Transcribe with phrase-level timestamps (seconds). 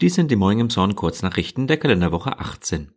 [0.00, 2.90] Dies sind die Morgen im Zorn Kurznachrichten der Kalenderwoche 18.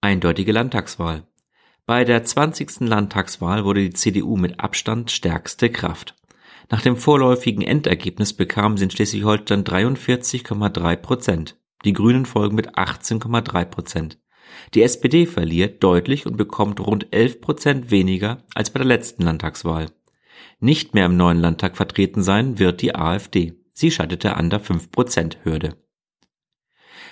[0.00, 1.26] Eindeutige Landtagswahl.
[1.84, 2.88] Bei der 20.
[2.88, 6.16] Landtagswahl wurde die CDU mit Abstand stärkste Kraft.
[6.70, 11.58] Nach dem vorläufigen Endergebnis bekamen sie in Schleswig-Holstein 43,3 Prozent.
[11.84, 14.18] Die Grünen folgen mit 18,3 Prozent.
[14.72, 19.90] Die SPD verliert deutlich und bekommt rund 11 Prozent weniger als bei der letzten Landtagswahl.
[20.60, 23.52] Nicht mehr im neuen Landtag vertreten sein wird die AfD.
[23.74, 25.76] Sie scheiterte an der 5%-Hürde.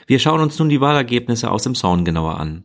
[0.09, 2.65] Wir schauen uns nun die Wahlergebnisse aus dem Zorn genauer an.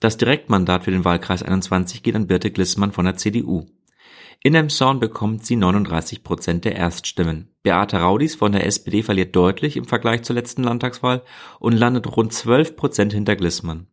[0.00, 3.66] Das Direktmandat für den Wahlkreis 21 geht an Birte Glissmann von der CDU.
[4.42, 7.54] In Emshorn bekommt sie 39 Prozent der Erststimmen.
[7.62, 11.22] Beate Raudis von der SPD verliert deutlich im Vergleich zur letzten Landtagswahl
[11.60, 13.86] und landet rund 12 Prozent hinter Glissmann.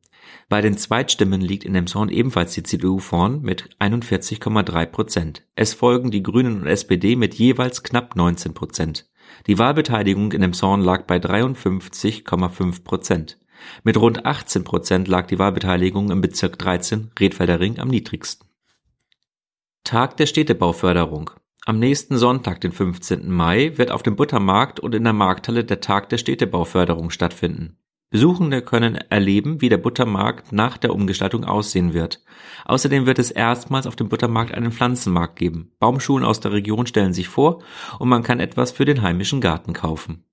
[0.50, 5.44] Bei den Zweitstimmen liegt in Emshorn ebenfalls die CDU vorn mit 41,3 Prozent.
[5.54, 9.06] Es folgen die Grünen und SPD mit jeweils knapp 19 Prozent.
[9.48, 13.38] Die Wahlbeteiligung in Emshorn lag bei 53,5 Prozent.
[13.84, 18.47] Mit rund 18 Prozent lag die Wahlbeteiligung im Bezirk 13 Redfelder Ring am niedrigsten.
[19.84, 21.31] Tag der Städtebauförderung.
[21.66, 23.30] Am nächsten Sonntag, den 15.
[23.30, 27.78] Mai, wird auf dem Buttermarkt und in der Markthalle der Tag der Städtebauförderung stattfinden.
[28.09, 32.23] Besuchende können erleben, wie der Buttermarkt nach der Umgestaltung aussehen wird.
[32.63, 35.73] Außerdem wird es erstmals auf dem Buttermarkt einen Pflanzenmarkt geben.
[35.80, 37.61] Baumschulen aus der Region stellen sich vor
[38.00, 40.23] und man kann etwas für den heimischen Garten kaufen.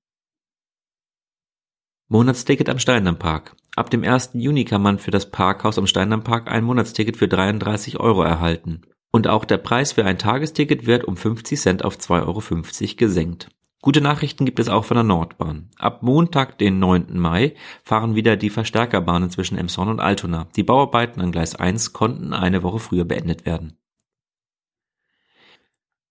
[2.08, 3.56] Monatsticket am Steindammpark.
[3.74, 4.30] Ab dem 1.
[4.34, 8.82] Juni kann man für das Parkhaus am Steindammpark ein Monatsticket für 33 Euro erhalten.
[9.10, 13.48] Und auch der Preis für ein Tagesticket wird um 50 Cent auf 2,50 Euro gesenkt.
[13.84, 15.68] Gute Nachrichten gibt es auch von der Nordbahn.
[15.76, 17.18] Ab Montag, den 9.
[17.18, 20.46] Mai, fahren wieder die Verstärkerbahnen zwischen Emson und Altona.
[20.56, 23.76] Die Bauarbeiten an Gleis 1 konnten eine Woche früher beendet werden.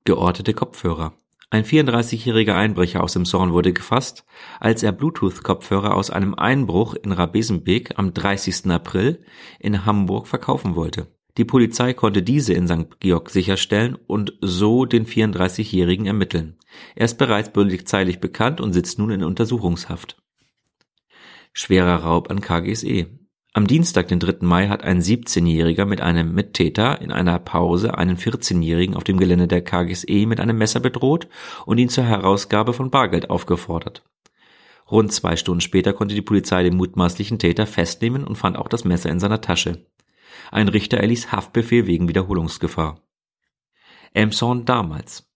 [0.03, 1.13] Geortete Kopfhörer.
[1.49, 4.23] Ein 34-jähriger Einbrecher aus dem Zorn wurde gefasst,
[4.59, 8.69] als er Bluetooth-Kopfhörer aus einem Einbruch in Rabesenbeek am 30.
[8.69, 9.25] April
[9.57, 11.07] in Hamburg verkaufen wollte.
[11.37, 12.99] Die Polizei konnte diese in St.
[12.99, 16.57] Georg sicherstellen und so den 34-Jährigen ermitteln.
[16.95, 20.21] Er ist bereits polizeilich bekannt und sitzt nun in Untersuchungshaft.
[21.51, 23.07] Schwerer Raub an KGSE.
[23.55, 24.37] Am Dienstag, den 3.
[24.41, 29.47] Mai, hat ein 17-Jähriger mit einem Mittäter in einer Pause einen 14-Jährigen auf dem Gelände
[29.47, 31.27] der KGSE mit einem Messer bedroht
[31.67, 34.03] und ihn zur Herausgabe von Bargeld aufgefordert.
[34.89, 38.85] Rund zwei Stunden später konnte die Polizei den mutmaßlichen Täter festnehmen und fand auch das
[38.85, 39.85] Messer in seiner Tasche.
[40.51, 43.01] Ein Richter erließ Haftbefehl wegen Wiederholungsgefahr.
[44.13, 45.29] Emshorn damals.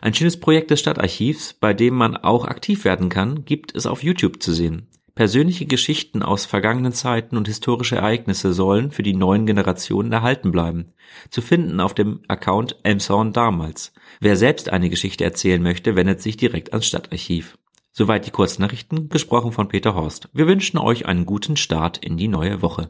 [0.00, 4.02] Ein schönes Projekt des Stadtarchivs, bei dem man auch aktiv werden kann, gibt es auf
[4.02, 4.88] YouTube zu sehen.
[5.14, 10.94] Persönliche Geschichten aus vergangenen Zeiten und historische Ereignisse sollen für die neuen Generationen erhalten bleiben.
[11.28, 13.92] Zu finden auf dem Account Emshorn damals.
[14.20, 17.58] Wer selbst eine Geschichte erzählen möchte, wendet sich direkt ans Stadtarchiv.
[17.92, 20.30] Soweit die Kurznachrichten, gesprochen von Peter Horst.
[20.32, 22.88] Wir wünschen euch einen guten Start in die neue Woche.